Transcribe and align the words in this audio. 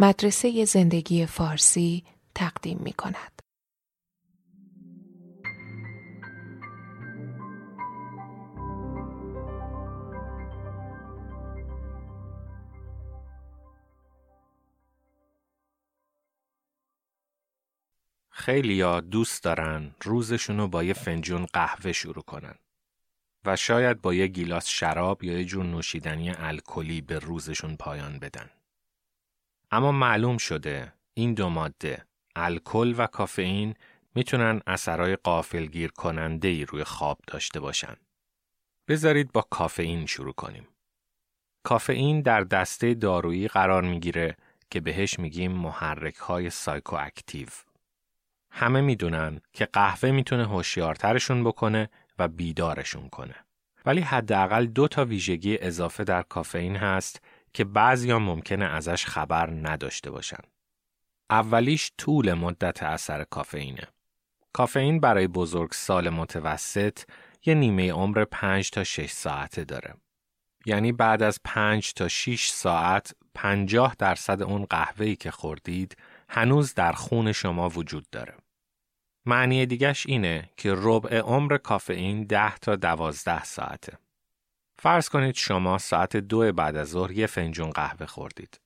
مدرسه 0.00 0.64
زندگی 0.64 1.26
فارسی 1.26 2.04
تقدیم 2.34 2.78
می 2.84 2.92
کند. 2.92 3.42
خیلی 18.30 18.80
ها 18.80 19.00
دوست 19.00 19.44
دارن 19.44 19.94
روزشون 20.02 20.58
رو 20.58 20.68
با 20.68 20.84
یه 20.84 20.92
فنجون 20.92 21.46
قهوه 21.52 21.92
شروع 21.92 22.22
کنن 22.22 22.54
و 23.44 23.56
شاید 23.56 24.00
با 24.00 24.14
یه 24.14 24.26
گیلاس 24.26 24.68
شراب 24.68 25.24
یا 25.24 25.38
یه 25.38 25.44
جور 25.44 25.64
نوشیدنی 25.64 26.30
الکلی 26.30 27.00
به 27.00 27.18
روزشون 27.18 27.76
پایان 27.76 28.18
بدن. 28.18 28.50
اما 29.70 29.92
معلوم 29.92 30.36
شده 30.36 30.92
این 31.14 31.34
دو 31.34 31.48
ماده 31.48 32.04
الکل 32.36 32.94
و 32.98 33.06
کافئین 33.06 33.74
می‌تونن 34.14 34.60
اثرای 34.66 35.16
قافلگیر 35.16 35.90
کننده 35.90 36.48
ای 36.48 36.64
روی 36.64 36.84
خواب 36.84 37.18
داشته 37.26 37.60
باشن. 37.60 37.96
بذارید 38.88 39.32
با 39.32 39.40
کافئین 39.50 40.06
شروع 40.06 40.32
کنیم. 40.32 40.68
کافئین 41.62 42.22
در 42.22 42.40
دسته 42.40 42.94
دارویی 42.94 43.48
قرار 43.48 43.82
می‌گیره 43.82 44.36
که 44.70 44.80
بهش 44.80 45.18
میگیم 45.18 45.52
محرک 45.52 46.16
های 46.16 46.50
سایکواکتیو. 46.50 47.48
همه 48.50 48.80
می‌دونن 48.80 49.40
که 49.52 49.66
قهوه 49.66 50.10
می‌تونه 50.10 50.46
هوشیارترشون 50.46 51.44
بکنه 51.44 51.90
و 52.18 52.28
بیدارشون 52.28 53.08
کنه. 53.08 53.34
ولی 53.86 54.00
حداقل 54.00 54.66
دو 54.66 54.88
تا 54.88 55.04
ویژگی 55.04 55.58
اضافه 55.58 56.04
در 56.04 56.22
کافئین 56.22 56.76
هست 56.76 57.20
که 57.52 57.64
بعضیا 57.64 58.18
ممکنه 58.18 58.64
ازش 58.64 59.06
خبر 59.06 59.50
نداشته 59.50 60.10
باشن. 60.10 60.42
اولیش 61.30 61.92
طول 61.98 62.34
مدت 62.34 62.82
اثر 62.82 63.24
کافئینه. 63.24 63.88
کافئین 64.52 65.00
برای 65.00 65.26
بزرگ 65.26 65.72
سال 65.72 66.08
متوسط 66.08 66.98
یه 67.46 67.54
نیمه 67.54 67.92
عمر 67.92 68.24
5 68.24 68.70
تا 68.70 68.84
6 68.84 69.10
ساعته 69.10 69.64
داره. 69.64 69.94
یعنی 70.66 70.92
بعد 70.92 71.22
از 71.22 71.40
5 71.44 71.92
تا 71.92 72.08
6 72.08 72.48
ساعت 72.48 73.12
50 73.34 73.94
درصد 73.98 74.42
اون 74.42 74.64
قهوه‌ای 74.64 75.16
که 75.16 75.30
خوردید 75.30 75.96
هنوز 76.28 76.74
در 76.74 76.92
خون 76.92 77.32
شما 77.32 77.68
وجود 77.68 78.10
داره. 78.10 78.34
معنی 79.26 79.66
دیگش 79.66 80.06
اینه 80.06 80.50
که 80.56 80.74
ربع 80.76 81.18
عمر 81.18 81.56
کافئین 81.56 82.24
10 82.24 82.56
تا 82.56 82.76
12 82.76 83.44
ساعته. 83.44 83.98
فرض 84.78 85.08
کنید 85.08 85.34
شما 85.34 85.78
ساعت 85.78 86.16
دو 86.16 86.52
بعد 86.52 86.76
از 86.76 86.88
ظهر 86.88 87.10
یه 87.10 87.26
فنجون 87.26 87.70
قهوه 87.70 88.06
خوردید. 88.06 88.60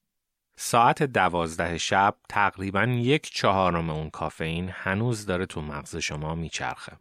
ساعت 0.57 1.03
دوازده 1.03 1.79
شب 1.79 2.17
تقریبا 2.29 2.85
یک 2.85 3.31
چهارم 3.31 3.91
اون 3.91 4.11
کافئین 4.11 4.69
هنوز 4.73 5.27
داره 5.27 5.47
تو 5.47 5.61
مغز 5.61 5.97
شما 5.97 6.35
میچرخه. 6.35 6.93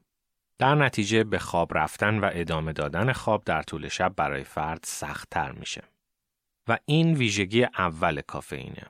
در 0.58 0.76
نتیجه 0.76 1.24
به 1.24 1.40
خواب 1.40 1.78
رفتن 1.78 2.20
و 2.20 2.30
ادامه 2.34 2.74
دادن 2.74 3.14
خواب 3.14 3.44
در 3.44 3.62
طول 3.62 3.88
شب 3.88 4.14
برای 4.16 4.44
فرد 4.44 4.80
سختتر 4.84 5.52
میشه. 5.52 5.84
و 6.68 6.78
این 6.86 7.14
ویژگی 7.14 7.64
اول 7.64 8.22
کافئینه. 8.22 8.84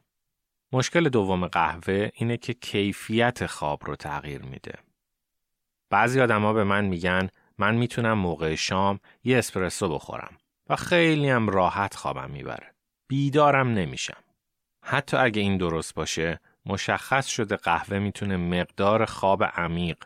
مشکل 0.72 1.10
دوم 1.10 1.48
قهوه 1.48 2.10
اینه 2.14 2.38
که 2.38 2.54
کیفیت 2.54 3.46
خواب 3.46 3.86
رو 3.86 3.96
تغییر 3.96 4.42
میده. 4.42 4.74
بعضی 5.90 6.22
آدما 6.22 6.54
به 6.54 6.64
من 6.64 6.86
میگن 6.86 7.30
من 7.62 7.76
می‌تونم 7.76 8.14
موقع 8.14 8.56
شام 8.56 9.00
یه 9.24 9.38
اسپرسو 9.38 9.90
بخورم 9.90 10.38
و 10.70 10.76
خیلی 10.76 11.30
هم 11.30 11.50
راحت 11.50 11.96
خوابم 11.96 12.32
می‌بره. 12.32 12.74
بیدارم 13.08 13.68
نمیشم. 13.68 14.24
حتی 14.84 15.18
اگه 15.18 15.42
این 15.42 15.58
درست 15.58 15.96
باشه 15.96 16.40
مشخص 16.66 17.28
شده 17.28 17.56
قهوه 17.56 18.00
می‌تونه 18.00 18.38
مقدار 18.38 19.06
خواب 19.06 19.44
عمیق 19.44 19.98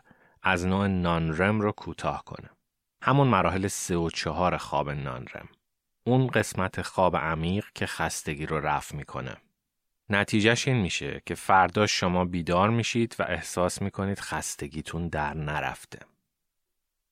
از 0.42 0.66
نوع 0.66 0.86
نانرم 0.86 1.60
رو 1.60 1.72
کوتاه 1.72 2.24
کنه. 2.24 2.50
همون 3.02 3.28
مراحل 3.28 3.66
سه 3.66 3.96
و 3.96 4.10
چهار 4.10 4.56
خواب 4.56 4.90
نانرم. 4.90 5.48
اون 6.06 6.26
قسمت 6.26 6.82
خواب 6.82 7.16
عمیق 7.16 7.64
که 7.74 7.86
خستگی 7.86 8.46
رو 8.46 8.60
رفع 8.60 8.96
می‌کنه. 8.96 9.36
نتیجهش 10.10 10.68
این 10.68 10.76
میشه 10.76 11.22
که 11.26 11.34
فردا 11.34 11.86
شما 11.86 12.24
بیدار 12.24 12.70
میشید 12.70 13.16
و 13.18 13.22
احساس 13.22 13.82
می‌کنید 13.82 14.20
خستگیتون 14.20 15.08
در 15.08 15.34
نرفته. 15.34 15.98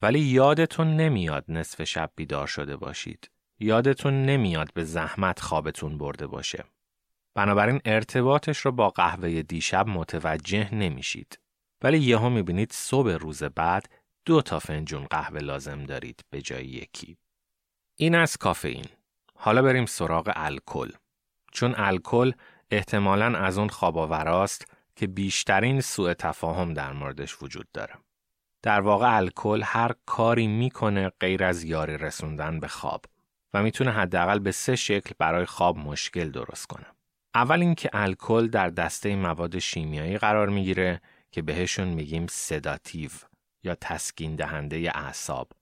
ولی 0.05 0.21
یادتون 0.21 0.97
نمیاد 0.97 1.45
نصف 1.49 1.85
شب 1.85 2.11
بیدار 2.17 2.47
شده 2.47 2.77
باشید. 2.77 3.31
یادتون 3.61 4.23
نمیاد 4.27 4.73
به 4.75 4.85
زحمت 4.85 5.41
خوابتون 5.41 5.99
برده 5.99 6.27
باشه. 6.27 6.65
بنابراین 7.35 7.81
ارتباطش 7.85 8.59
رو 8.59 8.73
با 8.73 8.91
قهوه 8.91 9.43
دیشب 9.43 9.87
متوجه 9.89 10.75
نمیشید. 10.75 11.39
ولی 11.83 11.99
یهو 11.99 12.29
می‌بینید 12.29 12.73
صبح 12.73 13.11
روز 13.11 13.43
بعد 13.43 13.89
دو 14.25 14.43
تا 14.43 14.59
فنجون 14.59 15.05
قهوه 15.05 15.41
لازم 15.41 15.85
دارید 15.85 16.21
به 16.31 16.43
جای 16.43 16.67
یکی. 16.67 17.17
این 17.97 18.15
از 18.15 18.37
کافئین. 18.37 18.87
حالا 19.35 19.63
بریم 19.63 19.87
سراغ 19.87 20.33
الکل. 20.37 20.91
چون 21.53 21.75
الکل 21.77 22.33
احتمالاً 22.71 23.39
از 23.39 23.59
اون 23.59 23.69
خواباوراست 23.69 24.73
که 24.97 25.07
بیشترین 25.07 25.81
سوء 25.81 26.15
تفاهم 26.15 26.75
در 26.75 26.93
موردش 26.93 27.43
وجود 27.43 27.67
داره. 27.73 28.04
در 28.65 28.81
واقع 28.81 29.17
الکل 29.17 29.63
هر 29.65 29.95
کاری 30.07 30.47
می‌کنه 30.47 31.09
غیر 31.21 31.45
از 31.45 31.65
یاری 31.65 31.99
رسوندن 31.99 32.61
به 32.61 32.69
خواب 32.69 33.05
و 33.55 33.63
می‌تونه 33.63 33.91
حداقل 33.91 34.39
به 34.39 34.53
سه 34.53 34.77
شکل 34.77 35.15
برای 35.19 35.45
خواب 35.45 35.79
مشکل 35.79 36.31
درست 36.31 36.67
کنه. 36.67 36.87
اول 37.35 37.61
اینکه 37.61 37.91
الکل 37.93 38.49
در 38.49 38.71
دسته 38.71 39.17
مواد 39.17 39.59
شیمیایی 39.59 40.19
قرار 40.19 40.49
می‌گیره 40.49 41.01
که 41.31 41.43
بهشون 41.43 41.89
میگیم 41.89 42.27
سداتیو 42.27 43.11
یا 43.63 43.75
تسکین 43.75 44.37
دهنده 44.37 44.93
اعصاب. 44.95 45.53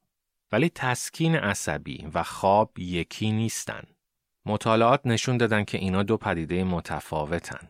ولی 0.53 0.71
تسکین 0.75 1.37
عصبی 1.37 2.09
و 2.15 2.23
خواب 2.23 2.79
یکی 2.79 3.33
نیستن. 3.33 3.83
مطالعات 4.47 5.01
نشون 5.05 5.37
دادن 5.37 5.65
که 5.65 5.79
اینا 5.79 6.03
دو 6.03 6.17
پدیده 6.17 6.65
متفاوتن. 6.65 7.69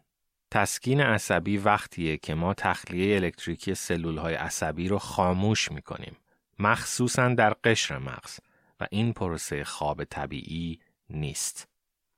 تسکین 0.53 1.01
عصبی 1.01 1.59
وقتیه 1.59 2.17
که 2.17 2.35
ما 2.35 2.55
تخلیه 2.55 3.17
الکتریکی 3.17 3.75
سلول 3.75 4.19
های 4.19 4.35
عصبی 4.35 4.89
رو 4.89 4.99
خاموش 4.99 5.73
می‌کنیم. 5.73 6.17
مخصوصا 6.59 7.29
در 7.29 7.57
قشر 7.65 7.99
مغز 7.99 8.41
و 8.81 8.87
این 8.91 9.13
پروسه 9.13 9.65
خواب 9.65 10.05
طبیعی 10.05 10.81
نیست. 11.11 11.69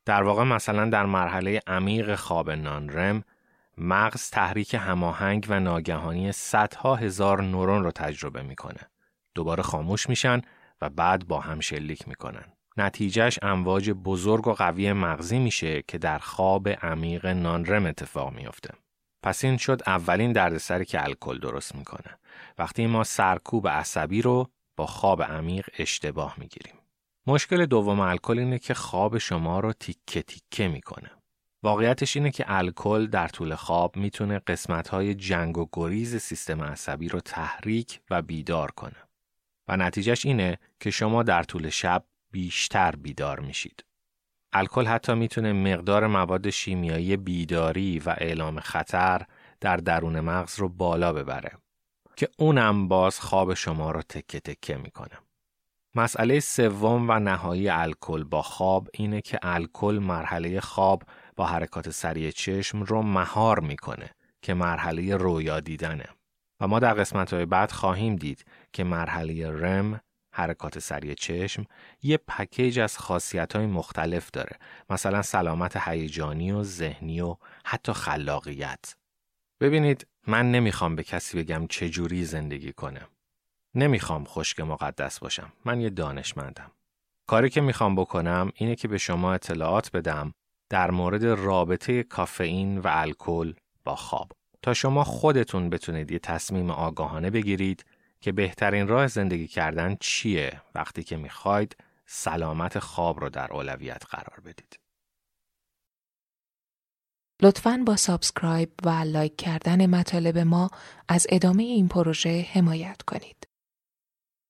در 0.04 0.22
واقع 0.22 0.42
مثلا 0.42 0.90
در 0.90 1.06
مرحله 1.06 1.60
عمیق 1.66 2.14
خواب 2.14 2.50
نانرم 2.50 3.24
مغز 3.78 4.30
تحریک 4.30 4.74
هماهنگ 4.74 5.46
و 5.48 5.60
ناگهانی 5.60 6.32
صدها 6.32 6.96
هزار 6.96 7.42
نورون 7.42 7.84
رو 7.84 7.90
تجربه 7.90 8.42
می‌کنه. 8.42 8.80
دوباره 9.34 9.62
خاموش 9.62 10.08
میشن 10.08 10.42
و 10.80 10.90
بعد 10.90 11.26
با 11.28 11.40
هم 11.40 11.60
شلیک 11.60 12.08
می‌کنن. 12.08 12.44
نتیجهش 12.76 13.38
امواج 13.42 13.90
بزرگ 13.90 14.48
و 14.48 14.52
قوی 14.52 14.92
مغزی 14.92 15.38
میشه 15.38 15.82
که 15.88 15.98
در 15.98 16.18
خواب 16.18 16.68
عمیق 16.68 17.26
نانرم 17.26 17.86
اتفاق 17.86 18.32
میافته. 18.32 18.70
پس 19.22 19.44
این 19.44 19.56
شد 19.56 19.82
اولین 19.86 20.32
دردسری 20.32 20.84
که 20.84 21.04
الکل 21.04 21.38
درست 21.38 21.74
می‌کنه. 21.74 22.18
وقتی 22.58 22.86
ما 22.86 23.04
سرکوب 23.04 23.68
عصبی 23.68 24.22
رو 24.22 24.50
با 24.76 24.86
خواب 24.86 25.22
عمیق 25.22 25.68
اشتباه 25.78 26.34
می‌گیریم. 26.38 26.74
مشکل 27.26 27.66
دوم 27.66 28.00
الکل 28.00 28.38
اینه 28.38 28.58
که 28.58 28.74
خواب 28.74 29.18
شما 29.18 29.60
رو 29.60 29.72
تیکه 29.72 30.22
تیکه 30.22 30.68
می‌کنه. 30.68 31.10
واقعیتش 31.62 32.16
اینه 32.16 32.30
که 32.30 32.44
الکل 32.48 33.06
در 33.06 33.28
طول 33.28 33.54
خواب 33.54 33.96
می‌تونه 33.96 34.38
قسمت‌های 34.38 35.14
جنگ 35.14 35.58
و 35.58 35.68
گریز 35.72 36.16
سیستم 36.16 36.62
عصبی 36.62 37.08
رو 37.08 37.20
تحریک 37.20 38.00
و 38.10 38.22
بیدار 38.22 38.70
کنه. 38.70 38.96
و 39.68 39.76
نتیجهش 39.76 40.26
اینه 40.26 40.58
که 40.80 40.90
شما 40.90 41.22
در 41.22 41.42
طول 41.42 41.68
شب 41.68 42.04
بیشتر 42.34 42.96
بیدار 42.96 43.40
میشید. 43.40 43.84
الکل 44.52 44.86
حتی 44.86 45.14
می‌تونه 45.14 45.52
مقدار 45.52 46.06
مواد 46.06 46.50
شیمیایی 46.50 47.16
بیداری 47.16 47.98
و 47.98 48.14
اعلام 48.18 48.60
خطر 48.60 49.22
در 49.60 49.76
درون 49.76 50.20
مغز 50.20 50.58
رو 50.58 50.68
بالا 50.68 51.12
ببره 51.12 51.52
که 52.16 52.28
اونم 52.38 52.88
باز 52.88 53.20
خواب 53.20 53.54
شما 53.54 53.90
رو 53.90 54.02
تکه 54.02 54.40
تکه 54.40 54.76
می‌کنه. 54.76 55.18
مسئله 55.94 56.40
سوم 56.40 57.10
و 57.10 57.18
نهایی 57.18 57.68
الکل 57.68 58.24
با 58.24 58.42
خواب 58.42 58.88
اینه 58.94 59.20
که 59.20 59.38
الکل 59.42 59.98
مرحله 60.02 60.60
خواب 60.60 61.02
با 61.36 61.46
حرکات 61.46 61.90
سریع 61.90 62.30
چشم 62.30 62.82
رو 62.82 63.02
مهار 63.02 63.60
می‌کنه 63.60 64.10
که 64.42 64.54
مرحله 64.54 65.16
رویا 65.16 65.60
دیدنه. 65.60 66.06
و 66.60 66.68
ما 66.68 66.78
در 66.78 66.94
قسمت 66.94 67.32
های 67.32 67.46
بعد 67.46 67.72
خواهیم 67.72 68.16
دید 68.16 68.44
که 68.72 68.84
مرحله 68.84 69.50
رم 69.50 70.00
حرکات 70.36 70.78
سریع 70.78 71.14
چشم 71.14 71.66
یه 72.02 72.16
پکیج 72.16 72.78
از 72.78 72.98
خاصیت 72.98 73.56
های 73.56 73.66
مختلف 73.66 74.30
داره. 74.30 74.56
مثلا 74.90 75.22
سلامت 75.22 75.76
هیجانی 75.76 76.52
و 76.52 76.62
ذهنی 76.62 77.20
و 77.20 77.36
حتی 77.64 77.92
خلاقیت. 77.92 78.94
ببینید 79.60 80.06
من 80.26 80.52
نمی‌خوام 80.52 80.96
به 80.96 81.02
کسی 81.02 81.42
بگم 81.42 81.66
چجوری 81.66 82.24
زندگی 82.24 82.72
کنه 82.72 83.00
نمی‌خوام 83.74 84.24
خشک 84.24 84.60
مقدس 84.60 85.18
باشم. 85.18 85.52
من 85.64 85.80
یه 85.80 85.90
دانشمندم. 85.90 86.70
کاری 87.26 87.50
که 87.50 87.60
می‌خوام 87.60 87.96
بکنم 87.96 88.52
اینه 88.54 88.74
که 88.74 88.88
به 88.88 88.98
شما 88.98 89.32
اطلاعات 89.32 89.90
بدم 89.92 90.34
در 90.70 90.90
مورد 90.90 91.24
رابطه 91.24 92.02
کافئین 92.02 92.78
و 92.78 92.86
الکل 92.90 93.54
با 93.84 93.96
خواب. 93.96 94.32
تا 94.62 94.74
شما 94.74 95.04
خودتون 95.04 95.70
بتونید 95.70 96.10
یه 96.10 96.18
تصمیم 96.18 96.70
آگاهانه 96.70 97.30
بگیرید 97.30 97.84
که 98.24 98.32
بهترین 98.32 98.88
راه 98.88 99.06
زندگی 99.06 99.46
کردن 99.46 99.96
چیه 100.00 100.60
وقتی 100.74 101.02
که 101.02 101.16
می‌خواید 101.16 101.76
سلامت 102.06 102.78
خواب 102.78 103.20
رو 103.20 103.28
در 103.28 103.52
اولویت 103.52 104.02
قرار 104.10 104.40
بدید. 104.40 104.78
لطفاً 107.42 107.82
با 107.86 107.96
subscribe 107.96 108.70
و 108.84 108.88
like 108.88 109.36
کردن 109.36 109.86
مطالب 109.86 110.38
ما 110.38 110.70
از 111.08 111.26
ادامه 111.30 111.62
این 111.62 111.88
پروژه 111.88 112.46
حمایت 112.52 113.02
کنید. 113.02 113.48